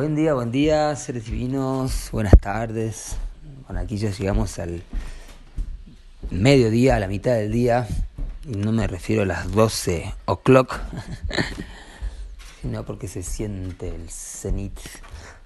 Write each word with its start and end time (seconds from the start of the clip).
Buen 0.00 0.14
día, 0.14 0.32
buen 0.32 0.50
día, 0.50 0.96
seres 0.96 1.26
divinos, 1.26 2.08
buenas 2.10 2.32
tardes. 2.40 3.16
Bueno, 3.66 3.82
aquí 3.82 3.98
ya 3.98 4.08
llegamos 4.08 4.58
al 4.58 4.82
mediodía, 6.30 6.96
a 6.96 7.00
la 7.00 7.06
mitad 7.06 7.34
del 7.34 7.52
día. 7.52 7.86
Y 8.46 8.56
no 8.56 8.72
me 8.72 8.86
refiero 8.86 9.24
a 9.24 9.26
las 9.26 9.52
12 9.52 10.14
o'clock, 10.24 10.78
sino 12.62 12.82
porque 12.86 13.08
se 13.08 13.22
siente 13.22 13.94
el 13.94 14.08
cenit 14.08 14.80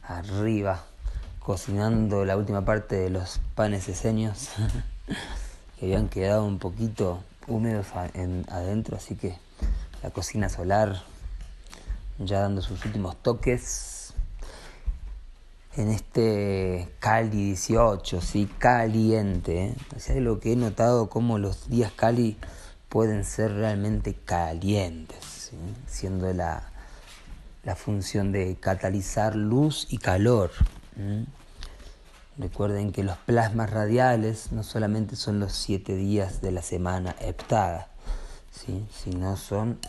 arriba, 0.04 0.84
cocinando 1.40 2.24
la 2.24 2.36
última 2.36 2.64
parte 2.64 2.94
de 2.94 3.10
los 3.10 3.40
panes 3.56 3.88
eseños, 3.88 4.50
que 5.80 5.86
habían 5.86 6.08
quedado 6.08 6.44
un 6.44 6.60
poquito 6.60 7.24
húmedos 7.48 7.88
adentro, 7.96 8.98
así 8.98 9.16
que 9.16 9.34
la 10.00 10.10
cocina 10.10 10.48
solar 10.48 11.02
ya 12.20 12.38
dando 12.38 12.62
sus 12.62 12.84
últimos 12.84 13.16
toques 13.16 13.93
en 15.76 15.88
este 15.90 16.88
Cali 17.00 17.46
18, 17.46 18.20
¿sí? 18.20 18.48
caliente. 18.58 19.66
¿eh? 19.66 19.74
O 20.16 20.20
lo 20.20 20.40
que 20.40 20.52
he 20.52 20.56
notado 20.56 21.08
como 21.08 21.38
los 21.38 21.68
días 21.68 21.92
Cali 21.92 22.36
pueden 22.88 23.24
ser 23.24 23.52
realmente 23.54 24.14
calientes, 24.14 25.52
siendo 25.86 26.32
la, 26.32 26.70
la, 27.64 27.74
función 27.74 28.30
de 28.30 28.56
catalizar 28.60 29.34
luz 29.34 29.88
y 29.90 29.98
calor. 29.98 30.52
Recuerden 32.38 32.92
que 32.92 33.02
los 33.02 33.16
plasmas 33.16 33.70
radiales 33.70 34.52
no 34.52 34.62
solamente 34.62 35.16
son 35.16 35.40
los 35.40 35.52
siete 35.52 35.96
días 35.96 36.40
de 36.40 36.52
la 36.52 36.62
semana 36.62 37.16
heptada, 37.20 37.88
¿sí? 38.52 38.86
sino 38.92 39.36
son 39.36 39.80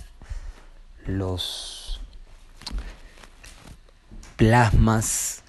los 1.06 2.02
plasmas 4.36 5.44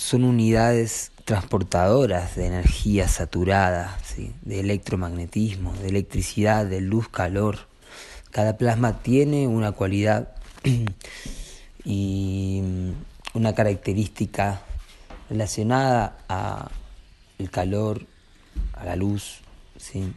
son 0.00 0.24
unidades 0.24 1.12
transportadoras 1.26 2.34
de 2.34 2.46
energía 2.46 3.06
saturada, 3.06 3.98
de 4.16 4.60
electromagnetismo, 4.60 5.74
de 5.74 5.88
electricidad, 5.88 6.64
de 6.64 6.80
luz, 6.80 7.10
calor. 7.10 7.68
Cada 8.30 8.56
plasma 8.56 9.02
tiene 9.02 9.46
una 9.46 9.72
cualidad 9.72 10.32
y 11.84 12.62
una 13.34 13.54
característica 13.54 14.62
relacionada 15.28 16.16
a 16.30 16.70
el 17.38 17.50
calor, 17.50 18.06
a 18.72 18.86
la 18.86 18.96
luz, 18.96 19.42
¿sí? 19.76 20.14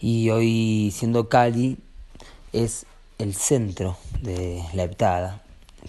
Y 0.00 0.30
hoy 0.30 0.90
siendo 0.96 1.28
Cali 1.28 1.76
es 2.54 2.86
el 3.18 3.34
centro 3.34 3.98
de 4.22 4.64
la 4.72 4.84
heptada, 4.84 5.42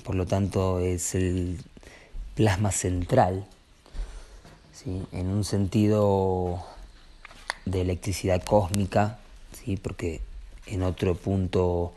por 0.04 0.16
lo 0.16 0.26
tanto 0.26 0.80
es 0.80 1.16
el 1.16 1.58
plasma 2.40 2.72
central, 2.72 3.46
¿sí? 4.72 5.04
en 5.12 5.28
un 5.28 5.44
sentido 5.44 6.64
de 7.66 7.82
electricidad 7.82 8.42
cósmica, 8.42 9.20
¿sí? 9.52 9.76
porque 9.76 10.22
en 10.66 10.84
otro 10.84 11.16
punto 11.16 11.92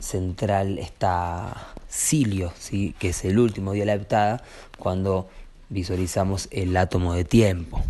central 0.00 0.78
está 0.78 1.74
Cilio, 1.90 2.50
¿sí? 2.58 2.94
que 2.98 3.10
es 3.10 3.26
el 3.26 3.38
último 3.38 3.74
de 3.74 3.84
la 3.84 3.92
heptada, 3.92 4.42
cuando 4.78 5.28
visualizamos 5.68 6.48
el 6.50 6.74
átomo 6.74 7.12
de 7.12 7.26
tiempo. 7.26 7.82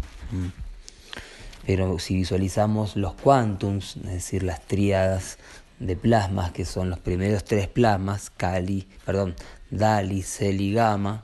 Pero 1.65 2.01
si 2.01 2.17
visualizamos 2.17 2.97
los 2.97 3.15
quantums, 3.15 3.99
es 3.99 4.11
decir, 4.11 4.43
las 4.43 4.63
tríadas 4.63 5.39
de 5.79 5.95
plasmas, 5.95 6.51
que 6.51 6.65
son 6.65 6.91
los 6.91 6.99
primeros 6.99 7.45
tres 7.45 7.69
plasmas, 7.69 8.31
Cali, 8.31 8.89
perdón, 9.07 9.37
Dali, 9.71 10.23
Celi, 10.23 10.73
Gamma, 10.73 11.23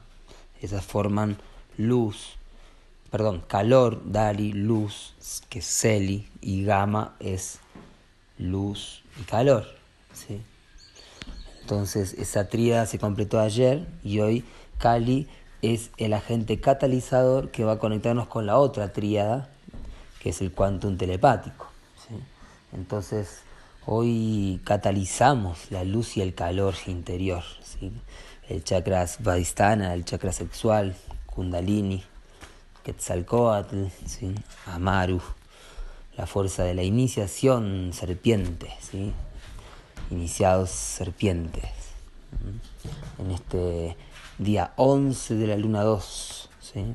esas 0.60 0.84
forman 0.84 1.38
luz, 1.76 2.36
perdón, 3.10 3.42
calor, 3.46 4.02
Dali, 4.04 4.52
luz, 4.52 5.14
que 5.48 5.62
Celi, 5.62 6.28
y 6.40 6.64
Gamma 6.64 7.14
es 7.20 7.60
luz 8.38 9.02
y 9.20 9.24
calor. 9.24 9.66
¿sí? 10.12 10.40
Entonces 11.60 12.14
esa 12.14 12.48
tríada 12.48 12.86
se 12.86 12.98
completó 12.98 13.40
ayer 13.40 13.86
y 14.02 14.20
hoy 14.20 14.44
Cali 14.78 15.28
es 15.62 15.90
el 15.96 16.12
agente 16.12 16.60
catalizador 16.60 17.50
que 17.50 17.64
va 17.64 17.72
a 17.72 17.78
conectarnos 17.78 18.28
con 18.28 18.46
la 18.46 18.58
otra 18.58 18.92
tríada, 18.92 19.50
que 20.20 20.30
es 20.30 20.40
el 20.40 20.52
quantum 20.52 20.96
telepático. 20.96 21.66
¿sí? 22.06 22.14
Entonces 22.72 23.42
Hoy 23.90 24.60
catalizamos 24.64 25.70
la 25.70 25.82
luz 25.82 26.18
y 26.18 26.20
el 26.20 26.34
calor 26.34 26.74
interior. 26.88 27.42
El 28.48 28.64
chakra 28.64 29.06
Svadhisthana, 29.06 29.92
el 29.92 30.06
chakra 30.06 30.32
sexual, 30.32 30.96
Kundalini, 31.26 32.02
Quetzalcoatl, 32.82 33.84
Amaru, 34.66 35.20
la 36.16 36.26
fuerza 36.26 36.64
de 36.64 36.72
la 36.72 36.82
iniciación 36.82 37.90
serpiente, 37.92 38.70
¿sí? 38.80 39.12
iniciados 40.10 40.70
serpientes. 40.70 41.64
En 43.18 43.30
este 43.32 43.96
día 44.38 44.72
11 44.76 45.34
de 45.34 45.46
la 45.46 45.56
luna 45.58 45.82
2. 45.82 46.50
¿sí? 46.60 46.94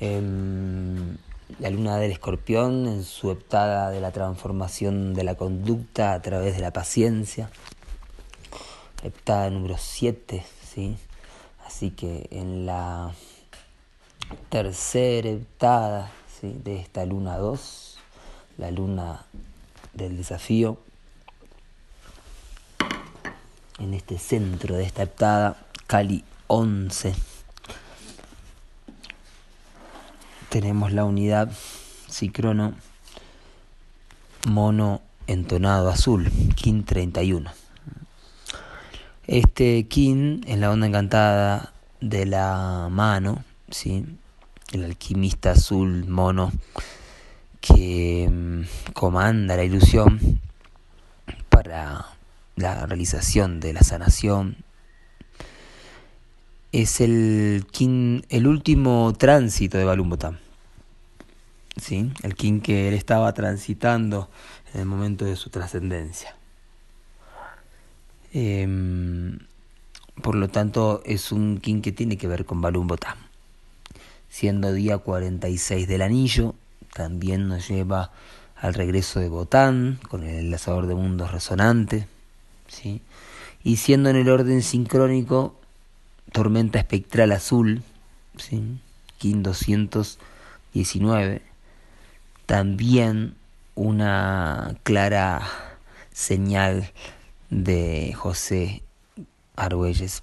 Em, 0.00 1.16
la 1.58 1.68
luna 1.68 1.98
del 1.98 2.10
escorpión 2.10 2.86
en 2.86 3.04
su 3.04 3.30
heptada 3.30 3.90
de 3.90 4.00
la 4.00 4.10
transformación 4.12 5.12
de 5.12 5.24
la 5.24 5.34
conducta 5.34 6.14
a 6.14 6.22
través 6.22 6.56
de 6.56 6.62
la 6.62 6.72
paciencia. 6.72 7.50
Heptada 9.02 9.50
número 9.50 9.76
7, 9.78 10.44
¿sí? 10.64 10.96
Así 11.66 11.90
que 11.90 12.28
en 12.30 12.66
la 12.66 13.12
tercera 14.48 15.28
heptada 15.28 16.10
¿sí? 16.40 16.56
de 16.62 16.78
esta 16.78 17.04
luna 17.04 17.36
2, 17.36 17.98
la 18.58 18.70
luna 18.70 19.24
del 19.92 20.16
desafío, 20.16 20.78
en 23.78 23.94
este 23.94 24.18
centro 24.18 24.76
de 24.76 24.84
esta 24.84 25.02
heptada, 25.02 25.56
Cali 25.86 26.24
11 26.46 27.14
tenemos 30.52 30.92
la 30.92 31.06
unidad 31.06 31.50
Cicrono 32.10 32.74
mono 34.46 35.00
entonado 35.26 35.88
azul, 35.88 36.30
KIN 36.54 36.84
31. 36.84 37.61
Este 39.26 39.84
KIN 39.84 40.44
es 40.48 40.58
la 40.58 40.72
onda 40.72 40.88
encantada 40.88 41.72
de 42.00 42.26
la 42.26 42.88
mano, 42.90 43.44
¿sí? 43.70 44.04
el 44.72 44.84
alquimista 44.84 45.52
azul 45.52 46.08
mono 46.08 46.50
que 47.60 48.28
mm, 48.28 48.92
comanda 48.92 49.56
la 49.56 49.62
ilusión 49.62 50.40
para 51.50 52.06
la 52.56 52.86
realización 52.86 53.60
de 53.60 53.72
la 53.72 53.82
sanación. 53.82 54.56
Es 56.72 57.00
el, 57.00 57.64
el 58.28 58.46
último 58.48 59.12
tránsito 59.16 59.78
de 59.78 59.84
Balumbotam. 59.84 60.38
¿sí? 61.80 62.12
el 62.22 62.34
kin 62.34 62.60
que 62.60 62.88
él 62.88 62.94
estaba 62.94 63.32
transitando 63.34 64.28
en 64.74 64.80
el 64.80 64.86
momento 64.86 65.24
de 65.24 65.36
su 65.36 65.48
trascendencia. 65.48 66.34
Em, 68.32 69.38
por 70.22 70.34
lo 70.34 70.48
tanto, 70.48 71.02
es 71.04 71.32
un 71.32 71.58
kin 71.58 71.82
que 71.82 71.92
tiene 71.92 72.16
que 72.16 72.28
ver 72.28 72.44
con 72.44 72.60
Balum 72.60 72.86
Botam. 72.86 73.18
Siendo 74.28 74.72
día 74.72 74.98
46 74.98 75.86
del 75.86 76.02
anillo, 76.02 76.54
también 76.94 77.48
nos 77.48 77.68
lleva 77.68 78.12
al 78.56 78.74
regreso 78.74 79.20
de 79.20 79.28
Botán, 79.28 79.98
con 80.08 80.22
el 80.22 80.36
enlazador 80.36 80.86
de 80.86 80.94
mundos 80.94 81.32
resonante. 81.32 82.06
¿sí? 82.68 83.02
Y 83.62 83.76
siendo 83.76 84.10
en 84.10 84.16
el 84.16 84.28
orden 84.28 84.62
sincrónico, 84.62 85.58
tormenta 86.32 86.78
espectral 86.78 87.32
azul, 87.32 87.82
¿sí? 88.38 88.62
Kin 89.18 89.42
219 89.42 91.42
también 92.46 93.34
una 93.74 94.76
clara 94.82 95.42
señal 96.12 96.90
de 97.52 98.14
José 98.14 98.82
Argüelles 99.56 100.22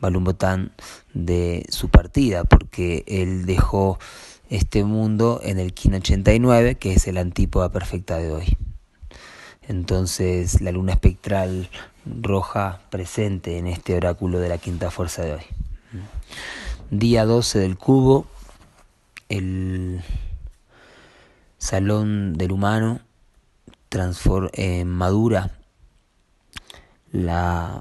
Balumbotán 0.00 0.72
de 1.12 1.66
su 1.68 1.90
partida, 1.90 2.44
porque 2.44 3.04
él 3.06 3.44
dejó 3.44 3.98
este 4.48 4.82
mundo 4.84 5.40
en 5.42 5.58
el 5.58 5.74
89, 5.76 6.76
que 6.76 6.94
es 6.94 7.06
el 7.06 7.18
antípoda 7.18 7.70
perfecta 7.70 8.16
de 8.16 8.32
hoy. 8.32 8.56
Entonces, 9.68 10.60
la 10.60 10.72
luna 10.72 10.92
espectral 10.92 11.68
roja 12.06 12.80
presente 12.90 13.58
en 13.58 13.66
este 13.66 13.94
oráculo 13.94 14.38
de 14.38 14.48
la 14.48 14.58
quinta 14.58 14.90
fuerza 14.90 15.22
de 15.22 15.34
hoy. 15.34 15.42
Día 16.90 17.24
12 17.24 17.58
del 17.58 17.76
cubo, 17.76 18.26
el 19.28 20.02
Salón 21.58 22.34
del 22.34 22.52
Humano 22.52 23.00
eh, 24.54 24.84
madura 24.84 25.52
la 27.14 27.80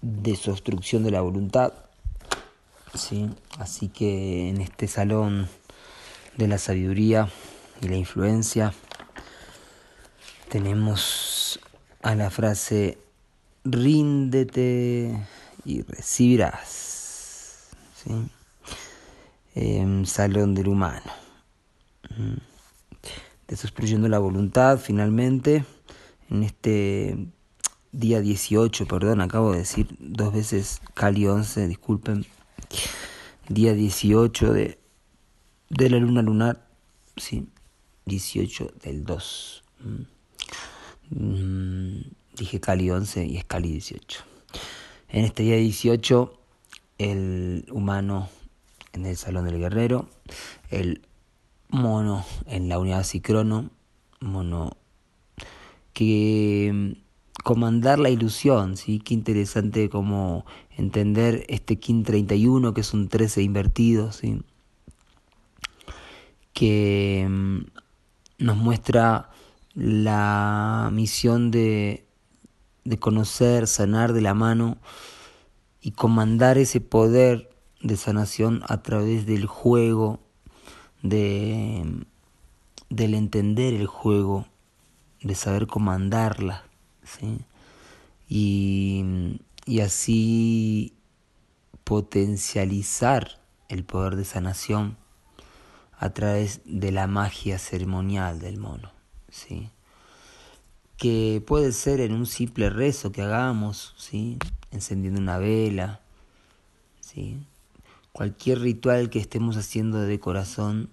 desobstrucción 0.00 1.04
de 1.04 1.10
la 1.10 1.20
voluntad. 1.20 1.74
¿sí? 2.94 3.28
Así 3.58 3.88
que 3.88 4.48
en 4.48 4.62
este 4.62 4.88
salón 4.88 5.46
de 6.38 6.48
la 6.48 6.56
sabiduría 6.56 7.28
y 7.82 7.88
la 7.88 7.96
influencia 7.96 8.72
tenemos 10.48 11.60
a 12.02 12.14
la 12.14 12.30
frase 12.30 12.96
ríndete 13.62 15.14
y 15.66 15.82
recibirás. 15.82 17.68
¿sí? 18.02 18.10
salón 20.06 20.54
del 20.54 20.68
humano. 20.68 21.12
Desobstruyendo 23.46 24.08
la 24.08 24.18
voluntad 24.18 24.78
finalmente 24.78 25.62
en 26.30 26.42
este 26.42 27.18
día 27.92 28.20
18, 28.20 28.86
perdón, 28.86 29.20
acabo 29.20 29.52
de 29.52 29.58
decir 29.58 29.88
dos 29.98 30.32
veces 30.32 30.80
Cali 30.94 31.26
11, 31.26 31.68
disculpen, 31.68 32.24
día 33.48 33.74
18 33.74 34.52
de, 34.52 34.78
de 35.68 35.90
la 35.90 35.98
luna 35.98 36.22
lunar, 36.22 36.66
sí, 37.16 37.48
18 38.06 38.72
del 38.82 39.04
2. 39.04 39.64
Mm, 41.10 42.00
dije 42.36 42.60
Cali 42.60 42.90
11 42.90 43.26
y 43.26 43.36
es 43.36 43.44
Cali 43.44 43.72
18. 43.72 44.24
En 45.08 45.24
este 45.24 45.42
día 45.42 45.56
18, 45.56 46.38
el 46.98 47.66
humano 47.72 48.28
en 48.92 49.06
el 49.06 49.16
Salón 49.16 49.44
del 49.46 49.58
Guerrero, 49.58 50.08
el 50.70 51.02
mono 51.68 52.24
en 52.46 52.68
la 52.68 52.78
unidad 52.78 53.04
Cicrono, 53.04 53.70
mono 54.20 54.76
que 55.92 56.96
comandar 57.42 57.98
la 57.98 58.10
ilusión, 58.10 58.76
¿sí? 58.76 58.98
Qué 58.98 59.14
interesante 59.14 59.88
como 59.88 60.44
entender 60.76 61.44
este 61.48 61.78
Kin 61.78 62.04
31, 62.04 62.74
que 62.74 62.80
es 62.80 62.94
un 62.94 63.08
13 63.08 63.42
invertido, 63.42 64.12
¿sí? 64.12 64.42
Que 66.52 67.26
mm, 67.28 67.58
nos 68.38 68.56
muestra 68.56 69.30
la 69.74 70.90
misión 70.92 71.50
de, 71.50 72.06
de 72.84 72.98
conocer, 72.98 73.66
sanar 73.66 74.12
de 74.12 74.20
la 74.20 74.34
mano 74.34 74.78
y 75.80 75.92
comandar 75.92 76.58
ese 76.58 76.80
poder 76.80 77.50
de 77.82 77.96
sanación 77.96 78.62
a 78.68 78.82
través 78.82 79.26
del 79.26 79.46
juego, 79.46 80.20
de, 81.02 82.04
del 82.90 83.14
entender 83.14 83.74
el 83.74 83.86
juego, 83.86 84.46
de 85.22 85.34
saber 85.34 85.66
comandarla. 85.66 86.69
¿Sí? 87.18 87.40
Y, 88.28 89.38
y 89.66 89.80
así 89.80 90.94
potencializar 91.84 93.40
el 93.68 93.84
poder 93.84 94.16
de 94.16 94.24
sanación 94.24 94.96
a 95.98 96.10
través 96.10 96.60
de 96.64 96.92
la 96.92 97.06
magia 97.06 97.58
ceremonial 97.58 98.40
del 98.40 98.58
mono, 98.58 98.92
¿sí? 99.28 99.70
que 100.96 101.42
puede 101.46 101.72
ser 101.72 102.00
en 102.00 102.12
un 102.12 102.26
simple 102.26 102.70
rezo 102.70 103.10
que 103.10 103.22
hagamos, 103.22 103.94
¿sí? 103.96 104.38
encendiendo 104.70 105.20
una 105.20 105.38
vela, 105.38 106.00
¿sí? 107.00 107.38
cualquier 108.12 108.60
ritual 108.60 109.10
que 109.10 109.18
estemos 109.18 109.56
haciendo 109.56 110.00
de 110.00 110.20
corazón, 110.20 110.90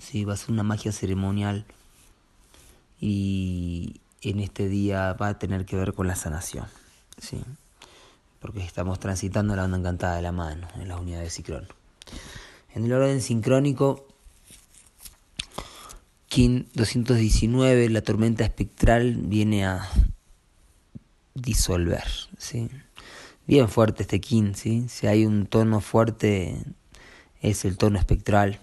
¿sí? 0.00 0.24
va 0.24 0.34
a 0.34 0.36
ser 0.36 0.50
una 0.50 0.62
magia 0.62 0.92
ceremonial 0.92 1.66
y, 3.00 4.00
en 4.22 4.40
este 4.40 4.68
día 4.68 5.12
va 5.12 5.28
a 5.28 5.38
tener 5.38 5.64
que 5.64 5.76
ver 5.76 5.94
con 5.94 6.06
la 6.06 6.16
sanación, 6.16 6.66
¿sí? 7.20 7.40
porque 8.40 8.60
estamos 8.60 9.00
transitando 9.00 9.56
la 9.56 9.64
onda 9.64 9.78
encantada 9.78 10.16
de 10.16 10.22
la 10.22 10.32
mano 10.32 10.68
en 10.76 10.88
las 10.88 11.00
unidades 11.00 11.36
de 11.36 11.66
En 12.74 12.84
el 12.84 12.92
orden 12.92 13.20
sincrónico, 13.20 14.06
Kin 16.28 16.68
219, 16.74 17.88
la 17.88 18.02
tormenta 18.02 18.44
espectral 18.44 19.16
viene 19.16 19.64
a 19.66 19.88
disolver. 21.34 22.04
¿sí? 22.36 22.68
Bien 23.46 23.68
fuerte 23.68 24.02
este 24.02 24.20
Kin, 24.20 24.54
¿sí? 24.54 24.86
si 24.88 25.06
hay 25.06 25.24
un 25.24 25.46
tono 25.46 25.80
fuerte 25.80 26.56
es 27.40 27.64
el 27.64 27.76
tono 27.76 27.98
espectral. 27.98 28.60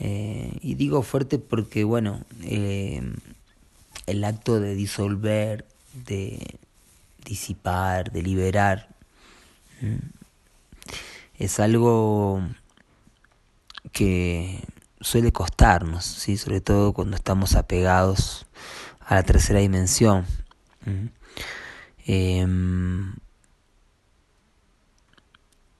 Eh, 0.00 0.58
y 0.60 0.74
digo 0.74 1.02
fuerte 1.02 1.38
porque, 1.38 1.84
bueno, 1.84 2.24
eh, 2.42 3.02
el 4.06 4.24
acto 4.24 4.60
de 4.60 4.74
disolver, 4.74 5.66
de 6.06 6.58
disipar, 7.24 8.12
de 8.12 8.22
liberar, 8.22 8.88
es 11.36 11.60
algo 11.60 12.42
que 13.92 14.60
suele 15.00 15.32
costarnos, 15.32 16.04
¿sí? 16.04 16.36
sobre 16.36 16.60
todo 16.60 16.92
cuando 16.92 17.16
estamos 17.16 17.54
apegados 17.54 18.46
a 19.00 19.16
la 19.16 19.22
tercera 19.22 19.60
dimensión. 19.60 20.26
Em, 22.06 23.14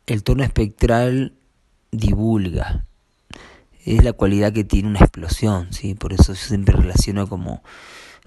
el 0.07 0.23
tono 0.23 0.45
espectral 0.45 1.35
divulga, 1.91 2.85
es 3.85 4.03
la 4.03 4.13
cualidad 4.13 4.53
que 4.53 4.65
tiene 4.65 4.89
una 4.89 5.01
explosión, 5.01 5.73
¿sí? 5.73 5.95
por 5.95 6.13
eso 6.13 6.33
yo 6.33 6.41
siempre 6.41 6.77
relaciono 6.77 7.29
como 7.29 7.63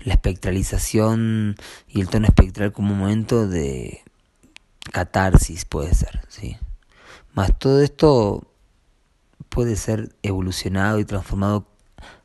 la 0.04 0.14
espectralización 0.14 1.56
y 1.88 2.02
el 2.02 2.10
tono 2.10 2.28
espectral 2.28 2.72
como 2.72 2.94
un 2.94 3.00
momento 3.00 3.48
de 3.48 4.04
catarsis 4.92 5.66
puede 5.66 5.94
ser, 5.94 6.22
¿sí? 6.30 6.58
Más 7.34 7.58
todo 7.58 7.82
esto 7.82 8.48
puede 9.50 9.76
ser 9.76 10.16
evolucionado 10.24 11.00
y 11.00 11.06
transformado 11.06 11.68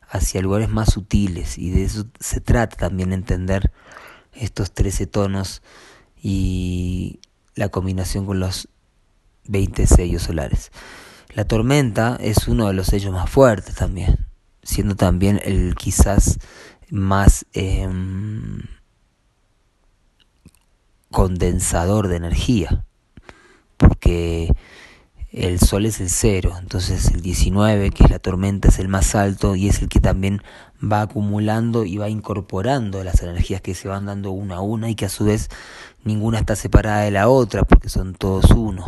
hacia 0.09 0.41
lugares 0.41 0.69
más 0.69 0.93
sutiles 0.93 1.57
y 1.57 1.71
de 1.71 1.83
eso 1.83 2.05
se 2.19 2.39
trata 2.39 2.77
también 2.77 3.13
entender 3.13 3.71
estos 4.33 4.71
13 4.73 5.07
tonos 5.07 5.61
y 6.21 7.19
la 7.55 7.69
combinación 7.69 8.25
con 8.25 8.39
los 8.39 8.69
20 9.45 9.87
sellos 9.87 10.23
solares. 10.23 10.71
La 11.33 11.45
tormenta 11.45 12.17
es 12.21 12.47
uno 12.47 12.67
de 12.67 12.73
los 12.73 12.87
sellos 12.87 13.11
más 13.11 13.29
fuertes 13.29 13.75
también, 13.75 14.27
siendo 14.61 14.95
también 14.95 15.41
el 15.43 15.75
quizás 15.75 16.39
más 16.93 17.47
em, 17.53 18.61
condensador 21.09 22.07
de 22.07 22.17
energía, 22.17 22.85
porque 23.77 24.53
el 25.31 25.59
Sol 25.59 25.87
es 25.87 25.99
el 25.99 26.11
cero, 26.11 26.53
entonces 26.59 27.07
el 27.07 27.23
19, 27.23 27.89
que 27.89 28.03
es 28.03 28.11
la 28.11 28.19
tormenta, 28.19 28.67
es 28.67 28.77
el 28.77 28.89
más 28.89 29.15
alto 29.15 29.55
y 29.55 29.69
es 29.69 29.81
el 29.81 29.89
que 29.89 30.01
también 30.01 30.43
va 30.83 31.01
acumulando 31.01 31.83
y 31.83 31.97
va 31.97 32.09
incorporando 32.09 33.03
las 33.03 33.23
energías 33.23 33.61
que 33.61 33.73
se 33.73 33.87
van 33.87 34.05
dando 34.05 34.29
una 34.29 34.57
a 34.57 34.61
una 34.61 34.91
y 34.91 34.95
que 34.95 35.05
a 35.05 35.09
su 35.09 35.25
vez 35.25 35.49
ninguna 36.03 36.37
está 36.37 36.55
separada 36.55 37.01
de 37.01 37.09
la 37.09 37.27
otra 37.27 37.63
porque 37.63 37.89
son 37.89 38.13
todos 38.13 38.51
uno. 38.51 38.85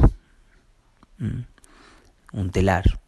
Un 2.33 2.51
telar. 2.51 2.99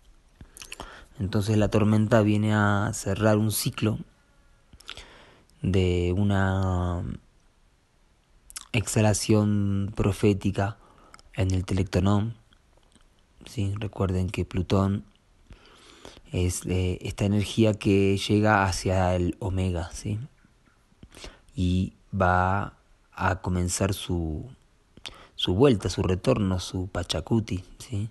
Entonces 1.19 1.55
la 1.55 1.67
tormenta 1.67 2.23
viene 2.23 2.55
a 2.55 2.89
cerrar 2.95 3.37
un 3.37 3.51
ciclo 3.51 3.99
de 5.61 6.13
una 6.15 7.03
exhalación 8.71 9.91
profética 9.95 10.77
en 11.33 11.51
el 11.51 11.65
telectonón. 11.65 12.35
¿sí? 13.45 13.73
Recuerden 13.77 14.29
que 14.29 14.45
Plutón 14.45 15.03
es 16.31 16.65
eh, 16.65 16.99
esta 17.01 17.25
energía 17.25 17.73
que 17.73 18.17
llega 18.17 18.65
hacia 18.65 19.15
el 19.15 19.35
omega 19.39 19.89
¿sí? 19.93 20.19
y 21.55 21.93
va 22.13 22.73
a 23.13 23.41
comenzar 23.41 23.93
su, 23.93 24.45
su 25.35 25.55
vuelta, 25.55 25.89
su 25.89 26.03
retorno, 26.03 26.59
su 26.59 26.87
pachacuti. 26.87 27.63
¿sí? 27.79 28.09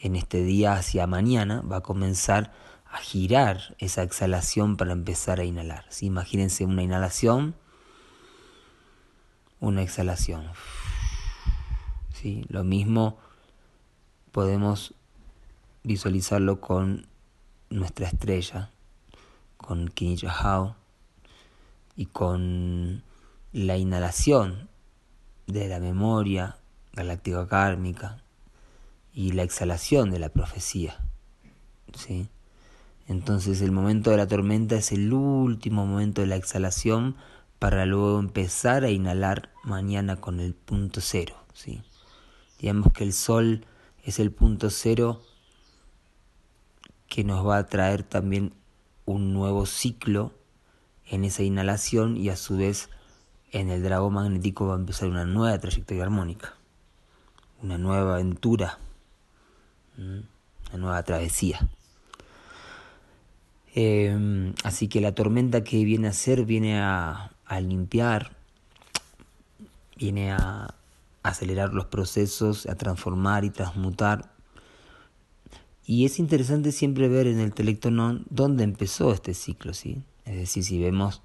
En 0.00 0.16
este 0.16 0.42
día 0.42 0.74
hacia 0.74 1.06
mañana 1.06 1.62
va 1.62 1.78
a 1.78 1.82
comenzar 1.82 2.52
a 2.96 2.98
girar 2.98 3.76
esa 3.78 4.02
exhalación 4.02 4.78
para 4.78 4.92
empezar 4.92 5.38
a 5.38 5.44
inhalar. 5.44 5.84
¿sí? 5.90 6.06
Imagínense 6.06 6.64
una 6.64 6.82
inhalación, 6.82 7.54
una 9.60 9.82
exhalación. 9.82 10.46
¿sí? 12.14 12.46
Lo 12.48 12.64
mismo 12.64 13.18
podemos 14.32 14.94
visualizarlo 15.82 16.58
con 16.62 17.06
nuestra 17.68 18.06
estrella, 18.06 18.70
con 19.58 19.92
Hao 20.28 20.76
y 21.96 22.06
con 22.06 23.02
la 23.52 23.76
inhalación 23.76 24.70
de 25.46 25.68
la 25.68 25.80
memoria 25.80 26.56
galáctica 26.94 27.46
kármica 27.46 28.22
y 29.12 29.32
la 29.32 29.42
exhalación 29.42 30.10
de 30.10 30.18
la 30.18 30.30
profecía. 30.30 30.98
¿sí? 31.94 32.30
Entonces 33.08 33.60
el 33.60 33.70
momento 33.70 34.10
de 34.10 34.16
la 34.16 34.26
tormenta 34.26 34.76
es 34.76 34.92
el 34.92 35.12
último 35.12 35.86
momento 35.86 36.22
de 36.22 36.26
la 36.26 36.36
exhalación 36.36 37.16
para 37.58 37.86
luego 37.86 38.18
empezar 38.18 38.84
a 38.84 38.90
inhalar 38.90 39.50
mañana 39.62 40.16
con 40.16 40.40
el 40.40 40.54
punto 40.54 41.00
cero. 41.00 41.36
¿sí? 41.54 41.82
Digamos 42.58 42.92
que 42.92 43.04
el 43.04 43.12
sol 43.12 43.64
es 44.02 44.18
el 44.18 44.32
punto 44.32 44.70
cero 44.70 45.22
que 47.08 47.24
nos 47.24 47.46
va 47.46 47.58
a 47.58 47.66
traer 47.66 48.02
también 48.02 48.52
un 49.04 49.32
nuevo 49.32 49.66
ciclo 49.66 50.32
en 51.06 51.24
esa 51.24 51.44
inhalación 51.44 52.16
y 52.16 52.28
a 52.28 52.36
su 52.36 52.56
vez 52.56 52.90
en 53.52 53.70
el 53.70 53.82
dragón 53.82 54.14
magnético 54.14 54.66
va 54.66 54.74
a 54.74 54.78
empezar 54.78 55.08
una 55.08 55.24
nueva 55.24 55.58
trayectoria 55.58 56.02
armónica, 56.02 56.54
una 57.62 57.78
nueva 57.78 58.14
aventura, 58.14 58.78
una 59.96 60.78
nueva 60.78 61.02
travesía. 61.04 61.68
Em, 63.78 64.54
así 64.64 64.88
que 64.88 65.02
la 65.02 65.14
tormenta 65.14 65.62
que 65.62 65.84
viene 65.84 66.08
a 66.08 66.14
ser 66.14 66.46
viene 66.46 66.80
a, 66.80 67.30
limpiar, 67.60 68.34
viene 69.98 70.32
a 70.32 70.74
acelerar 71.22 71.74
los 71.74 71.84
procesos, 71.84 72.64
a 72.64 72.76
transformar 72.76 73.44
y 73.44 73.50
transmutar. 73.50 74.32
Y 75.84 76.06
es 76.06 76.18
interesante 76.18 76.72
siempre 76.72 77.08
ver 77.08 77.26
en 77.26 77.38
el 77.38 77.52
telectonón 77.52 78.24
dónde 78.30 78.64
empezó 78.64 79.12
este 79.12 79.34
ciclo, 79.34 79.74
¿sí? 79.74 80.02
Es 80.24 80.36
decir, 80.36 80.64
si 80.64 80.80
vemos 80.80 81.20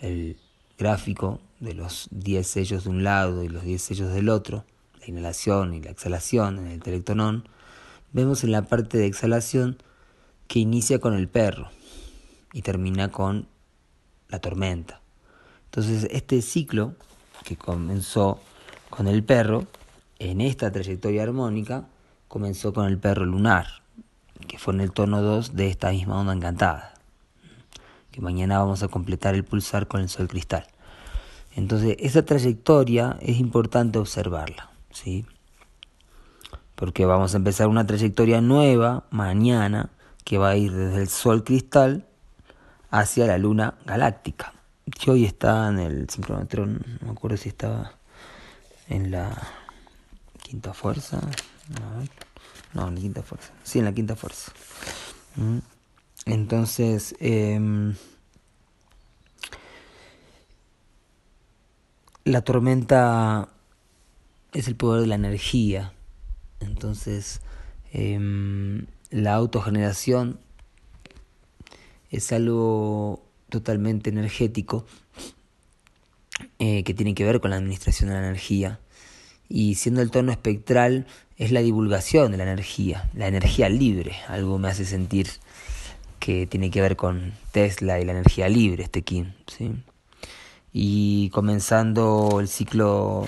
el 0.00 0.36
gráfico 0.76 1.40
de 1.60 1.74
los 1.74 2.08
10 2.10 2.44
sellos 2.44 2.82
de 2.82 2.90
un 2.90 3.04
lado 3.04 3.44
y 3.44 3.48
los 3.48 3.62
10 3.62 3.80
sellos 3.80 4.12
del 4.12 4.28
otro, 4.28 4.64
la 5.00 5.06
inhalación 5.06 5.72
y 5.72 5.80
la 5.80 5.92
exhalación 5.92 6.58
en 6.58 6.66
el 6.66 6.82
telectonón, 6.82 7.48
vemos 8.12 8.42
en 8.42 8.50
la 8.50 8.62
parte 8.62 8.98
de 8.98 9.06
exhalación 9.06 9.78
que 10.48 10.58
inicia 10.58 10.98
con 10.98 11.14
el 11.14 11.28
perro 11.28 11.70
y 12.52 12.62
termina 12.62 13.10
con 13.10 13.46
la 14.28 14.38
tormenta. 14.40 15.00
Entonces, 15.66 16.08
este 16.10 16.42
ciclo 16.42 16.94
que 17.44 17.56
comenzó 17.56 18.40
con 18.90 19.08
el 19.08 19.24
perro, 19.24 19.66
en 20.18 20.40
esta 20.40 20.70
trayectoria 20.70 21.22
armónica, 21.22 21.88
comenzó 22.28 22.72
con 22.72 22.86
el 22.86 22.98
perro 22.98 23.24
lunar, 23.24 23.66
que 24.46 24.58
fue 24.58 24.74
en 24.74 24.80
el 24.80 24.92
tono 24.92 25.22
2 25.22 25.56
de 25.56 25.68
esta 25.68 25.90
misma 25.90 26.20
onda 26.20 26.32
encantada. 26.32 26.94
Que 28.10 28.20
mañana 28.20 28.58
vamos 28.58 28.82
a 28.82 28.88
completar 28.88 29.34
el 29.34 29.44
pulsar 29.44 29.88
con 29.88 30.00
el 30.00 30.08
sol 30.08 30.28
cristal. 30.28 30.66
Entonces, 31.56 31.96
esa 31.98 32.24
trayectoria 32.24 33.18
es 33.20 33.38
importante 33.38 33.98
observarla, 33.98 34.70
¿sí? 34.90 35.24
Porque 36.74 37.06
vamos 37.06 37.34
a 37.34 37.36
empezar 37.38 37.68
una 37.68 37.86
trayectoria 37.86 38.40
nueva 38.40 39.04
mañana 39.10 39.90
que 40.24 40.38
va 40.38 40.50
a 40.50 40.56
ir 40.56 40.72
desde 40.72 41.02
el 41.02 41.08
sol 41.08 41.44
cristal 41.44 42.06
hacia 42.92 43.26
la 43.26 43.38
luna 43.38 43.74
galáctica 43.86 44.52
que 44.90 45.10
hoy 45.10 45.24
está 45.24 45.68
en 45.68 45.78
el 45.78 46.08
sincronotrón, 46.10 46.84
no 47.00 47.06
me 47.06 47.12
acuerdo 47.12 47.36
si 47.36 47.48
estaba 47.48 47.92
en 48.88 49.10
la 49.10 49.36
quinta 50.42 50.74
fuerza, 50.74 51.20
no, 52.74 52.88
en 52.88 52.94
la 52.94 53.00
quinta 53.00 53.22
fuerza, 53.22 53.52
sí, 53.62 53.78
en 53.78 53.86
la 53.86 53.92
quinta 53.92 54.14
fuerza. 54.14 54.52
Mm. 55.36 55.58
Entonces, 56.26 57.14
em, 57.18 57.94
la 62.24 62.42
tormenta 62.42 63.48
es 64.52 64.68
el 64.68 64.76
poder 64.76 65.02
de 65.02 65.06
la 65.06 65.14
energía, 65.14 65.92
entonces 66.60 67.40
em, 67.92 68.86
la 69.10 69.34
autogeneración 69.34 70.38
es 72.12 72.30
algo 72.30 73.24
totalmente 73.48 74.10
energético 74.10 74.86
eh, 76.58 76.84
que 76.84 76.94
tiene 76.94 77.14
que 77.14 77.24
ver 77.24 77.40
con 77.40 77.50
la 77.50 77.56
administración 77.56 78.10
de 78.10 78.16
la 78.16 78.20
energía. 78.20 78.78
Y 79.48 79.74
siendo 79.74 80.00
el 80.00 80.10
tono 80.10 80.30
espectral 80.30 81.06
es 81.36 81.50
la 81.50 81.60
divulgación 81.60 82.30
de 82.30 82.38
la 82.38 82.44
energía, 82.44 83.10
la 83.14 83.26
energía 83.26 83.68
libre. 83.68 84.12
Algo 84.28 84.58
me 84.58 84.68
hace 84.68 84.84
sentir 84.84 85.28
que 86.20 86.46
tiene 86.46 86.70
que 86.70 86.80
ver 86.80 86.96
con 86.96 87.32
Tesla 87.50 87.98
y 87.98 88.04
la 88.04 88.12
energía 88.12 88.48
libre, 88.48 88.84
este 88.84 89.02
Kim. 89.02 89.32
¿sí? 89.46 89.72
Y 90.72 91.30
comenzando 91.30 92.38
el 92.40 92.48
ciclo 92.48 93.26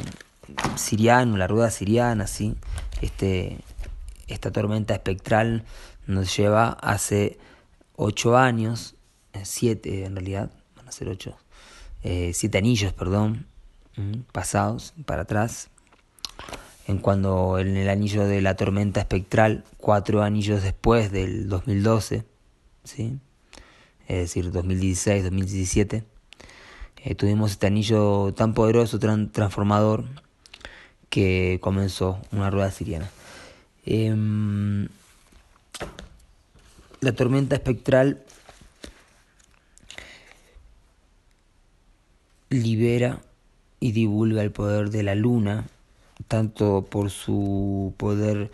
siriano, 0.76 1.36
la 1.36 1.46
rueda 1.46 1.70
siriana, 1.70 2.26
¿sí? 2.26 2.54
este, 3.00 3.58
esta 4.28 4.52
tormenta 4.52 4.94
espectral 4.94 5.64
nos 6.06 6.36
lleva 6.36 6.68
hace 6.68 7.38
ocho 7.96 8.36
años 8.36 8.94
siete 9.42 10.04
en 10.04 10.14
realidad, 10.14 10.50
van 10.76 10.88
a 10.88 10.92
ser 10.92 11.08
ocho, 11.08 11.36
eh, 12.02 12.32
siete 12.34 12.58
anillos, 12.58 12.92
perdón, 12.92 13.46
pasados 14.32 14.94
para 15.06 15.22
atrás. 15.22 15.70
En 16.86 16.98
cuando 16.98 17.58
en 17.58 17.76
el 17.76 17.88
anillo 17.88 18.26
de 18.26 18.42
la 18.42 18.56
tormenta 18.56 19.00
espectral, 19.00 19.64
cuatro 19.78 20.22
anillos 20.22 20.62
después 20.62 21.10
del 21.10 21.48
2012, 21.48 22.24
¿sí? 22.84 23.18
es 24.06 24.16
decir, 24.18 24.52
2016, 24.52 25.24
2017, 25.24 26.04
eh, 27.04 27.14
tuvimos 27.14 27.52
este 27.52 27.66
anillo 27.68 28.34
tan 28.34 28.52
poderoso, 28.52 28.98
tan 28.98 29.32
transformador, 29.32 30.04
que 31.08 31.58
comenzó 31.62 32.20
una 32.32 32.50
rueda 32.50 32.70
siriana. 32.70 33.08
Em, 33.86 34.88
la 37.04 37.12
tormenta 37.12 37.54
espectral 37.54 38.24
libera 42.48 43.20
y 43.80 43.92
divulga 43.92 44.42
el 44.42 44.50
poder 44.50 44.90
de 44.90 45.02
la 45.02 45.14
luna, 45.14 45.66
tanto 46.28 46.86
por 46.88 47.10
su 47.10 47.94
poder 47.96 48.50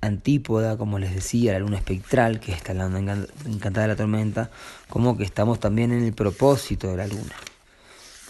antípoda, 0.00 0.76
como 0.76 0.98
les 0.98 1.14
decía, 1.14 1.52
la 1.54 1.58
luna 1.58 1.78
espectral, 1.78 2.38
que 2.38 2.52
está 2.52 2.74
la 2.74 2.86
onda 2.86 3.26
encantada 3.46 3.86
de 3.86 3.92
la 3.94 3.96
tormenta, 3.96 4.50
como 4.88 5.16
que 5.16 5.24
estamos 5.24 5.58
también 5.58 5.92
en 5.92 6.04
el 6.04 6.12
propósito 6.12 6.88
de 6.88 6.96
la 6.96 7.08
luna. 7.08 7.34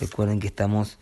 Recuerden 0.01 0.41
que 0.41 0.47
estamos 0.47 0.97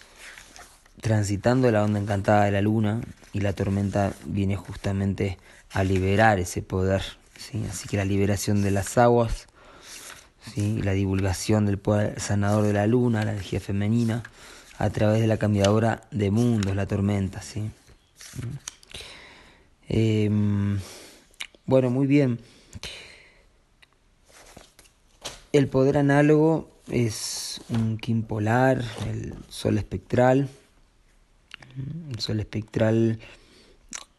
transitando 1.00 1.71
la 1.71 1.85
onda 1.85 2.00
encantada 2.00 2.47
de 2.47 2.50
la 2.50 2.62
luna 2.62 3.00
y 3.33 3.40
la 3.40 3.52
tormenta 3.52 4.14
viene 4.25 4.56
justamente 4.56 5.38
a 5.71 5.85
liberar 5.85 6.40
ese 6.40 6.62
poder. 6.62 7.02
¿Sí? 7.38 7.64
Así 7.71 7.88
que 7.88 7.97
la 7.97 8.05
liberación 8.05 8.62
de 8.62 8.71
las 8.71 8.99
aguas 8.99 9.47
¿sí? 10.55 10.81
la 10.83 10.93
divulgación 10.93 11.66
del 11.66 11.78
poder 11.78 12.21
sanador 12.21 12.64
de 12.64 12.73
la 12.73 12.87
luna, 12.87 13.25
la 13.25 13.33
energía 13.33 13.61
femenina, 13.61 14.23
a 14.78 14.90
través 14.90 15.21
de 15.21 15.26
la 15.26 15.38
cambiadora 15.38 16.02
de 16.11 16.31
mundos, 16.31 16.76
la 16.76 16.87
tormenta. 16.87 17.43
¿sí? 17.43 17.71
Em, 19.88 20.78
bueno, 21.64 21.90
muy 21.90 22.07
bien. 22.07 22.40
El 25.52 25.69
poder 25.69 25.99
análogo 25.99 26.71
es 26.90 27.61
un 27.71 27.97
Kim 27.97 28.23
polar, 28.23 28.85
el 29.07 29.35
sol 29.49 29.78
espectral. 29.78 30.49
El 32.11 32.21
sol 32.21 32.40
espectral 32.40 33.19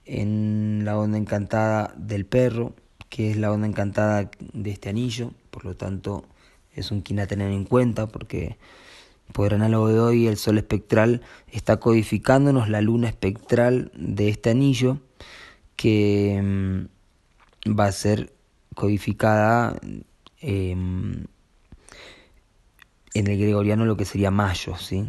en 0.06 0.84
la 0.86 0.98
onda 0.98 1.18
encantada 1.18 1.94
del 1.98 2.26
perro, 2.26 2.74
que 3.10 3.32
es 3.32 3.38
la 3.38 3.52
onda 3.52 3.68
encantada 3.68 4.30
de 4.54 4.72
este 4.72 4.90
anillo. 4.90 5.32
Por 5.52 5.66
lo 5.66 5.76
tanto, 5.76 6.26
es 6.74 6.92
un 6.92 7.02
kin 7.02 7.20
a 7.20 7.28
tener 7.28 7.52
en 7.52 7.66
cuenta 7.66 8.08
porque 8.08 8.58
por 9.34 9.54
análogo 9.54 9.90
de 9.90 10.00
hoy 10.00 10.28
el 10.28 10.38
sol 10.38 10.58
espectral 10.58 11.22
está 11.52 11.78
codificándonos 11.78 12.70
la 12.70 12.82
luna 12.82 13.10
espectral 13.10 13.92
de 13.96 14.30
este 14.30 14.52
anillo 14.52 15.00
que 15.76 16.42
mm, 16.42 17.78
va 17.78 17.86
a 17.86 17.92
ser 17.92 18.34
codificada 18.74 19.80
em, 20.40 21.26
en 23.14 23.28
el 23.28 23.38
gregoriano 23.38 23.86
lo 23.86 23.98
que 23.98 24.06
sería 24.06 24.32
mayo, 24.32 24.78
¿sí? 24.78 25.06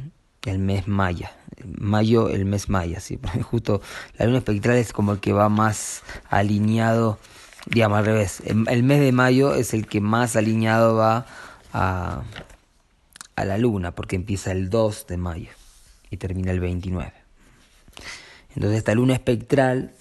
el 0.46 0.58
mes 0.58 0.88
maya. 0.88 1.32
Mayo, 1.64 2.28
el 2.28 2.44
mes 2.44 2.68
maya, 2.68 3.00
¿sí? 3.00 3.18
justo 3.42 3.80
la 4.16 4.26
luna 4.26 4.38
espectral 4.38 4.76
es 4.76 4.92
como 4.92 5.12
el 5.12 5.20
que 5.20 5.32
va 5.32 5.48
más 5.48 6.02
alineado 6.28 7.18
digamos 7.66 7.98
al 7.98 8.06
revés, 8.06 8.42
el 8.46 8.82
mes 8.82 9.00
de 9.00 9.12
mayo 9.12 9.54
es 9.54 9.74
el 9.74 9.86
que 9.86 10.00
más 10.00 10.36
alineado 10.36 10.96
va 10.96 11.26
a, 11.72 12.22
a 13.36 13.44
la 13.44 13.58
luna, 13.58 13.94
porque 13.94 14.16
empieza 14.16 14.52
el 14.52 14.70
2 14.70 15.06
de 15.06 15.16
mayo 15.16 15.50
y 16.10 16.16
termina 16.16 16.50
el 16.50 16.60
29. 16.60 17.12
Entonces 18.54 18.78
esta 18.78 18.94
luna 18.94 19.14
espectral 19.14 19.92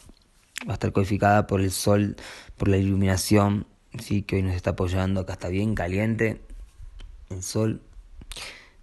va 0.67 0.71
a 0.71 0.73
estar 0.73 0.91
codificada 0.91 1.47
por 1.47 1.61
el 1.61 1.71
sol, 1.71 2.15
por 2.57 2.67
la 2.67 2.77
iluminación, 2.77 3.67
¿sí? 3.99 4.23
que 4.23 4.37
hoy 4.37 4.43
nos 4.43 4.55
está 4.55 4.71
apoyando, 4.71 5.21
acá 5.21 5.33
está 5.33 5.49
bien 5.49 5.75
caliente 5.75 6.41
el 7.29 7.43
sol 7.43 7.81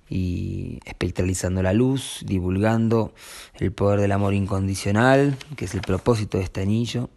y 0.09 0.81
espectralizando 0.85 1.62
la 1.62 1.73
luz, 1.73 2.21
divulgando 2.26 3.14
el 3.54 3.73
poder 3.73 4.00
del 4.00 4.12
amor 4.12 4.35
incondicional, 4.35 5.37
que 5.57 5.64
es 5.64 5.75
el 5.75 5.81
propósito 5.81 6.38
de 6.38 6.45
este 6.45 6.61
anillo. 6.62 7.09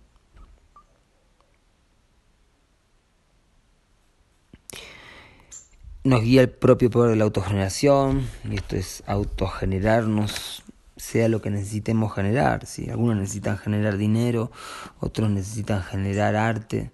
Nos 6.07 6.21
guía 6.21 6.41
el 6.41 6.49
propio 6.49 6.89
poder 6.89 7.11
de 7.11 7.17
la 7.17 7.25
autogeneración, 7.25 8.27
y 8.49 8.55
esto 8.55 8.75
es 8.75 9.03
autogenerarnos, 9.07 10.63
sea 10.95 11.27
lo 11.27 11.41
que 11.41 11.49
necesitemos 11.49 12.13
generar. 12.13 12.65
¿sí? 12.65 12.89
Algunos 12.89 13.17
necesitan 13.17 13.57
generar 13.57 13.97
dinero, 13.97 14.51
otros 14.99 15.29
necesitan 15.29 15.83
generar 15.83 16.35
arte, 16.35 16.91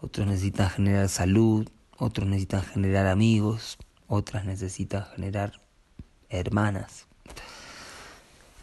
otros 0.00 0.26
necesitan 0.26 0.70
generar 0.70 1.08
salud, 1.08 1.68
otros 1.98 2.26
necesitan 2.26 2.62
generar 2.62 3.06
amigos, 3.06 3.78
otras 4.08 4.44
necesitan 4.44 5.04
generar 5.14 5.60
hermanas. 6.28 7.06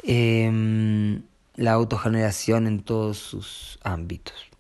Em, 0.03 1.24
la 1.55 1.74
autogeneración 1.74 2.67
en 2.67 2.81
todos 2.81 3.17
sus 3.17 3.79
ámbitos. 3.84 4.50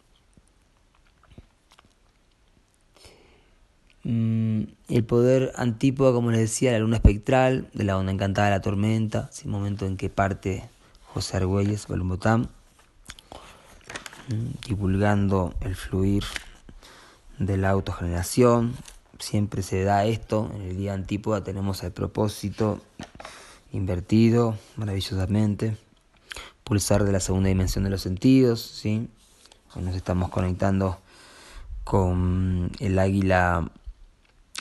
El 4.03 5.03
poder 5.05 5.51
antípoda, 5.55 6.11
como 6.11 6.31
les 6.31 6.39
decía, 6.39 6.71
la 6.71 6.79
luna 6.79 6.97
espectral, 6.97 7.67
de 7.73 7.83
la 7.83 7.97
onda 7.97 8.11
encantada 8.11 8.47
de 8.47 8.55
la 8.55 8.61
tormenta, 8.61 9.29
es 9.31 9.43
el 9.43 9.51
momento 9.51 9.85
en 9.85 9.97
que 9.97 10.09
parte 10.09 10.63
José 11.13 11.37
Argüelles, 11.37 11.87
Balumbotán, 11.87 12.49
mm, 14.29 14.67
divulgando 14.67 15.53
el 15.61 15.75
fluir 15.75 16.23
de 17.37 17.57
la 17.57 17.69
autogeneración. 17.69 18.73
Siempre 19.19 19.61
se 19.61 19.83
da 19.83 20.05
esto, 20.05 20.51
en 20.55 20.61
el 20.61 20.77
día 20.77 20.93
antípoda 20.93 21.43
tenemos 21.43 21.83
el 21.83 21.91
propósito 21.91 22.81
invertido 23.71 24.57
maravillosamente, 24.77 25.77
pulsar 26.63 27.03
de 27.03 27.11
la 27.11 27.19
segunda 27.19 27.49
dimensión 27.49 27.83
de 27.83 27.89
los 27.91 28.01
sentidos, 28.01 28.61
¿sí? 28.61 29.07
Nos 29.75 29.95
estamos 29.95 30.29
conectando 30.29 30.97
con 31.83 32.71
el 32.79 32.99
águila 32.99 33.69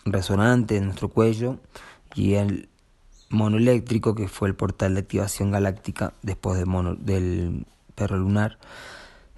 resonante 0.05 0.77
en 0.77 0.87
nuestro 0.87 1.09
cuello 1.09 1.59
y 2.15 2.35
el 2.35 2.69
monoeléctrico 3.31 4.15
que 4.15 4.29
fue 4.29 4.49
el 4.49 4.55
portal 4.55 4.95
de 4.95 5.01
activación 5.01 5.51
galáctica 5.51 6.13
después 6.23 6.59
del, 6.59 6.67
mono, 6.67 6.95
del 6.97 7.67
perro 7.95 8.19
lunar. 8.19 8.59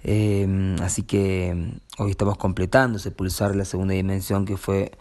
Eh, 0.03 0.75
así 0.81 1.03
que 1.03 1.79
hoy 1.97 2.11
estamos 2.11 2.37
completando 2.37 2.97
ese 2.97 3.11
pulsar 3.11 3.51
de 3.51 3.57
la 3.57 3.65
segunda 3.65 3.93
dimensión 3.93 4.45
que 4.45 4.57
fue 4.57 4.91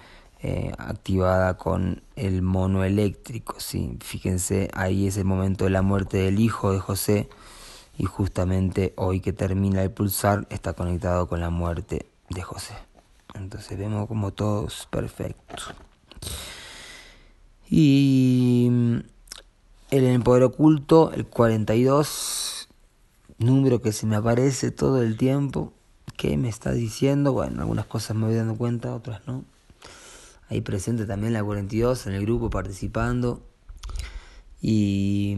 eh, 0.42 0.72
activada 0.78 1.56
con 1.56 2.02
el 2.16 2.42
monoeléctrico. 2.42 3.58
¿sí? 3.58 3.96
Fíjense, 4.00 4.70
ahí 4.74 5.06
es 5.06 5.16
el 5.16 5.24
momento 5.24 5.64
de 5.64 5.70
la 5.70 5.82
muerte 5.82 6.18
del 6.18 6.38
hijo 6.38 6.72
de 6.72 6.78
José 6.78 7.28
y 7.98 8.04
justamente 8.04 8.92
hoy 8.96 9.20
que 9.20 9.32
termina 9.32 9.82
el 9.82 9.90
pulsar 9.90 10.46
está 10.50 10.72
conectado 10.72 11.28
con 11.28 11.40
la 11.40 11.50
muerte 11.50 12.06
de 12.28 12.42
José. 12.42 12.74
Entonces 13.34 13.78
vemos 13.78 14.06
como 14.08 14.32
todo 14.32 14.66
es 14.66 14.86
perfecto. 14.90 15.54
Y 17.68 18.66
en 19.90 20.04
el 20.04 20.22
poder 20.22 20.42
oculto, 20.42 21.12
el 21.12 21.26
42, 21.26 22.68
número 23.38 23.80
que 23.80 23.92
se 23.92 24.06
me 24.06 24.16
aparece 24.16 24.70
todo 24.70 25.02
el 25.02 25.16
tiempo. 25.16 25.72
¿Qué 26.16 26.36
me 26.36 26.48
está 26.48 26.72
diciendo? 26.72 27.32
Bueno, 27.32 27.62
algunas 27.62 27.86
cosas 27.86 28.16
me 28.16 28.26
voy 28.26 28.34
dando 28.34 28.56
cuenta, 28.56 28.94
otras 28.94 29.26
no. 29.26 29.44
Ahí 30.48 30.60
presente 30.60 31.06
también 31.06 31.32
la 31.32 31.42
42 31.42 32.06
en 32.06 32.14
el 32.14 32.26
grupo 32.26 32.50
participando. 32.50 33.42
Y 34.60 35.34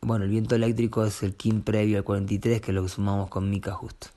bueno, 0.00 0.24
el 0.24 0.30
viento 0.30 0.54
eléctrico 0.54 1.04
es 1.04 1.22
el 1.22 1.34
Kim 1.34 1.62
previo 1.62 1.98
al 1.98 2.04
43, 2.04 2.60
que 2.60 2.70
es 2.70 2.74
lo 2.74 2.82
que 2.82 2.88
sumamos 2.88 3.28
con 3.28 3.50
Mika 3.50 3.72
justo. 3.72 4.08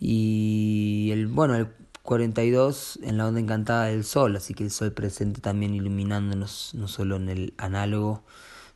Y 0.00 1.10
el, 1.12 1.26
bueno, 1.26 1.54
el 1.54 1.68
42 2.02 2.98
en 3.02 3.18
la 3.18 3.26
onda 3.26 3.38
encantada 3.38 3.84
del 3.84 4.04
sol, 4.04 4.34
así 4.34 4.54
que 4.54 4.64
el 4.64 4.70
sol 4.70 4.92
presente 4.92 5.40
también 5.40 5.74
iluminándonos 5.74 6.72
no 6.74 6.88
solo 6.88 7.16
en 7.16 7.28
el 7.28 7.54
análogo, 7.58 8.24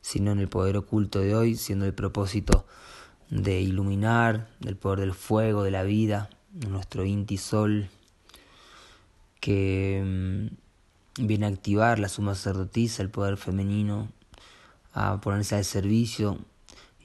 sino 0.03 0.33
en 0.33 0.39
el 0.39 0.49
poder 0.49 0.77
oculto 0.77 1.21
de 1.21 1.35
hoy, 1.35 1.57
siendo 1.57 1.87
el 1.87 1.95
propósito 1.95 2.67
de 3.31 3.61
iluminar, 3.61 4.49
del 4.61 4.77
poder 4.77 5.01
del 5.01 5.15
fuego, 5.15 5.63
de 5.63 5.71
la 5.71 5.83
vida, 5.83 6.29
nuestro 6.69 7.05
inti 7.05 7.39
sol, 7.39 7.89
que 9.41 10.03
mm, 10.05 11.27
viene 11.27 11.47
a 11.47 11.49
activar 11.49 11.99
la 11.99 12.09
suma 12.09 12.35
sacerdotisa, 12.35 13.03
el 13.03 13.11
poder 13.11 13.39
femenino, 13.39 14.09
a 14.93 15.21
ponerse 15.21 15.57
al 15.57 15.65
servicio 15.65 16.39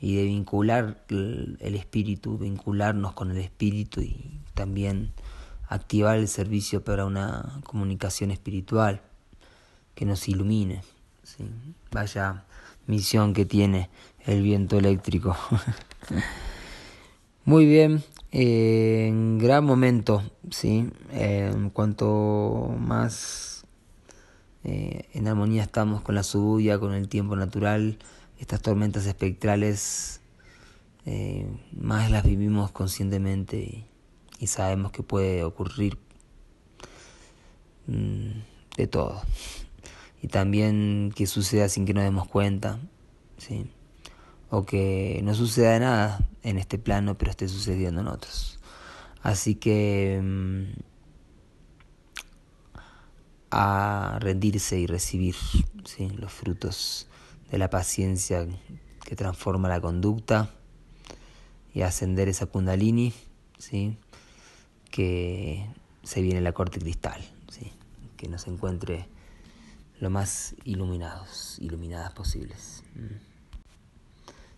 y 0.01 0.15
de 0.15 0.23
vincular 0.23 1.03
el 1.09 1.75
espíritu, 1.75 2.37
vincularnos 2.37 3.13
con 3.13 3.31
el 3.31 3.37
espíritu 3.37 4.01
y 4.01 4.39
también 4.53 5.11
activar 5.67 6.17
el 6.17 6.27
servicio 6.27 6.83
para 6.83 7.05
una 7.05 7.59
comunicación 7.63 8.31
espiritual 8.31 9.01
que 9.95 10.05
nos 10.05 10.27
ilumine. 10.27 10.81
¿sí? 11.23 11.45
Vaya 11.91 12.45
misión 12.87 13.33
que 13.33 13.45
tiene 13.45 13.89
el 14.25 14.41
viento 14.41 14.77
eléctrico. 14.77 15.35
Muy 17.45 17.65
bien, 17.65 18.03
en 18.31 19.37
gran 19.37 19.65
momento, 19.65 20.23
¿sí? 20.49 20.89
en 21.11 21.69
cuanto 21.69 22.75
más 22.79 23.65
eh, 24.63 25.07
en 25.13 25.27
armonía 25.27 25.63
estamos 25.63 26.01
con 26.01 26.15
la 26.15 26.23
subuya, 26.23 26.79
con 26.79 26.93
el 26.93 27.07
tiempo 27.07 27.35
natural, 27.35 27.97
estas 28.39 28.61
tormentas 28.61 29.05
espectrales 29.05 30.21
eh, 31.05 31.45
más 31.71 32.09
las 32.09 32.23
vivimos 32.23 32.71
conscientemente 32.71 33.85
y, 34.39 34.47
sabemos 34.47 34.91
que 34.93 35.03
puede 35.03 35.43
ocurrir 35.43 35.97
mm, 37.87 38.31
de 38.77 38.87
todo. 38.87 39.21
Y 40.21 40.27
también 40.27 41.11
que 41.15 41.27
suceda 41.27 41.67
sin 41.67 41.85
que 41.85 41.93
nos 41.93 42.03
demos 42.03 42.27
cuenta, 42.27 42.79
¿sí? 43.37 43.69
o 44.49 44.65
que 44.65 45.19
no 45.23 45.35
suceda 45.35 45.77
nada 45.79 46.19
en 46.43 46.57
este 46.57 46.77
plano, 46.77 47.17
pero 47.17 47.31
esté 47.31 47.47
sucediendo 47.47 48.01
en 48.01 48.07
otros. 48.07 48.59
Así 49.21 49.55
que 49.55 50.21
mm, 50.23 50.63
a 53.51 54.17
rendirse 54.21 54.79
y 54.79 54.87
recibir 54.87 55.35
¿sí? 55.83 56.09
los 56.11 56.31
frutos 56.31 57.08
de 57.51 57.57
la 57.57 57.69
paciencia 57.69 58.47
que 59.03 59.15
transforma 59.15 59.69
la 59.69 59.81
conducta 59.81 60.51
y 61.73 61.81
ascender 61.81 62.27
esa 62.29 62.45
kundalini, 62.45 63.13
¿sí? 63.57 63.97
que 64.91 65.67
se 66.03 66.21
viene 66.21 66.41
la 66.41 66.53
corte 66.53 66.79
cristal, 66.79 67.21
¿sí? 67.51 67.71
que 68.17 68.27
nos 68.27 68.47
encuentre 68.47 69.07
lo 69.99 70.09
más 70.09 70.55
iluminados, 70.63 71.57
iluminadas 71.59 72.13
posibles. 72.13 72.83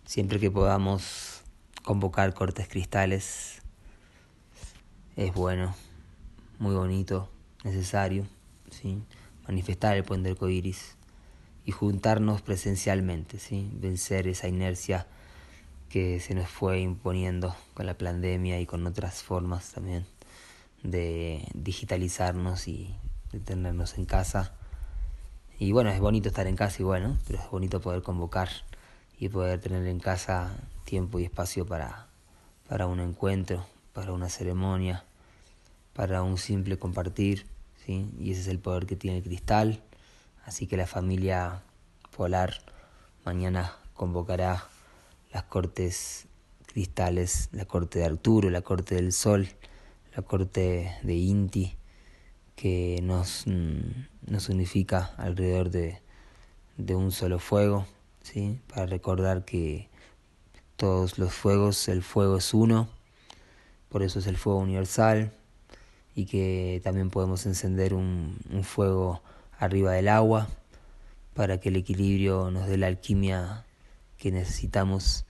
Siempre 0.04 0.38
que 0.38 0.50
podamos 0.50 1.42
convocar 1.82 2.32
cortes 2.34 2.68
cristales, 2.68 3.62
es 5.16 5.34
bueno, 5.34 5.74
muy 6.58 6.74
bonito, 6.74 7.28
necesario, 7.64 8.26
¿sí? 8.70 9.02
manifestar 9.46 9.96
el 9.96 10.04
puente 10.04 10.28
del 10.28 10.38
coiris 10.38 10.96
y 11.64 11.72
juntarnos 11.72 12.42
presencialmente, 12.42 13.38
¿sí? 13.38 13.70
vencer 13.74 14.26
esa 14.26 14.48
inercia 14.48 15.06
que 15.88 16.20
se 16.20 16.34
nos 16.34 16.48
fue 16.48 16.80
imponiendo 16.80 17.54
con 17.74 17.86
la 17.86 17.94
pandemia 17.94 18.58
y 18.60 18.66
con 18.66 18.86
otras 18.86 19.22
formas 19.22 19.72
también 19.72 20.06
de 20.82 21.46
digitalizarnos 21.54 22.66
y 22.66 22.96
de 23.30 23.40
tenernos 23.40 23.98
en 23.98 24.06
casa. 24.06 24.54
Y 25.58 25.72
bueno, 25.72 25.90
es 25.90 26.00
bonito 26.00 26.28
estar 26.28 26.46
en 26.46 26.56
casa 26.56 26.78
y 26.80 26.84
bueno, 26.84 27.18
pero 27.26 27.38
es 27.38 27.50
bonito 27.50 27.80
poder 27.80 28.02
convocar 28.02 28.48
y 29.18 29.28
poder 29.28 29.60
tener 29.60 29.86
en 29.86 30.00
casa 30.00 30.56
tiempo 30.84 31.20
y 31.20 31.24
espacio 31.24 31.66
para, 31.66 32.08
para 32.68 32.86
un 32.86 32.98
encuentro, 32.98 33.64
para 33.92 34.12
una 34.12 34.28
ceremonia, 34.28 35.04
para 35.92 36.22
un 36.22 36.38
simple 36.38 36.78
compartir, 36.78 37.46
¿sí? 37.84 38.10
Y 38.18 38.32
ese 38.32 38.40
es 38.40 38.48
el 38.48 38.58
poder 38.58 38.86
que 38.86 38.96
tiene 38.96 39.18
el 39.18 39.22
cristal 39.22 39.82
Así 40.44 40.66
que 40.66 40.76
la 40.76 40.86
familia 40.86 41.62
polar 42.16 42.54
mañana 43.24 43.76
convocará 43.94 44.64
las 45.32 45.44
cortes 45.44 46.26
cristales, 46.66 47.48
la 47.52 47.64
corte 47.64 48.00
de 48.00 48.06
Arturo, 48.06 48.50
la 48.50 48.62
corte 48.62 48.94
del 48.94 49.12
Sol, 49.12 49.48
la 50.16 50.22
corte 50.22 50.92
de 51.02 51.14
Inti, 51.14 51.76
que 52.56 53.00
nos, 53.02 53.46
mm, 53.46 54.30
nos 54.30 54.48
unifica 54.48 55.14
alrededor 55.16 55.70
de, 55.70 56.00
de 56.76 56.94
un 56.94 57.12
solo 57.12 57.38
fuego, 57.38 57.86
¿sí? 58.22 58.58
para 58.68 58.86
recordar 58.86 59.44
que 59.44 59.88
todos 60.76 61.18
los 61.18 61.32
fuegos, 61.32 61.88
el 61.88 62.02
fuego 62.02 62.38
es 62.38 62.52
uno, 62.54 62.88
por 63.88 64.02
eso 64.02 64.18
es 64.18 64.26
el 64.26 64.36
fuego 64.36 64.58
universal, 64.58 65.32
y 66.14 66.26
que 66.26 66.80
también 66.84 67.10
podemos 67.10 67.46
encender 67.46 67.94
un, 67.94 68.38
un 68.50 68.64
fuego 68.64 69.22
arriba 69.64 69.92
del 69.92 70.08
agua 70.08 70.48
para 71.34 71.60
que 71.60 71.68
el 71.68 71.76
equilibrio 71.76 72.50
nos 72.50 72.66
dé 72.66 72.76
la 72.76 72.88
alquimia 72.88 73.64
que 74.18 74.32
necesitamos 74.32 75.24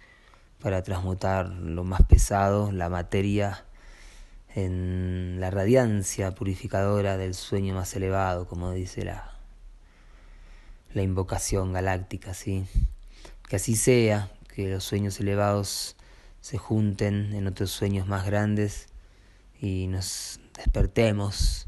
para 0.58 0.82
transmutar 0.82 1.48
lo 1.48 1.84
más 1.84 2.02
pesado, 2.02 2.72
la 2.72 2.88
materia, 2.88 3.64
en 4.54 5.36
la 5.38 5.50
radiancia 5.50 6.34
purificadora 6.34 7.16
del 7.16 7.34
sueño 7.34 7.74
más 7.74 7.94
elevado, 7.94 8.46
como 8.46 8.70
dice 8.72 9.04
la, 9.04 9.36
la 10.94 11.02
invocación 11.02 11.72
galáctica, 11.72 12.32
¿sí? 12.32 12.66
Que 13.48 13.56
así 13.56 13.76
sea, 13.76 14.30
que 14.54 14.68
los 14.68 14.84
sueños 14.84 15.20
elevados 15.20 15.96
se 16.40 16.58
junten 16.58 17.34
en 17.34 17.46
otros 17.46 17.70
sueños 17.70 18.06
más 18.06 18.24
grandes 18.26 18.88
y 19.60 19.88
nos 19.88 20.40
despertemos 20.54 21.66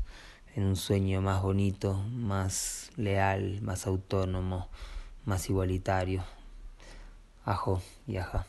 en 0.54 0.64
un 0.64 0.76
sueño 0.76 1.20
más 1.20 1.42
bonito, 1.42 1.94
más 2.12 2.90
leal, 2.96 3.60
más 3.62 3.86
autónomo, 3.86 4.68
más 5.24 5.50
igualitario. 5.50 6.24
Ajo 7.44 7.82
y 8.06 8.16
aja. 8.16 8.46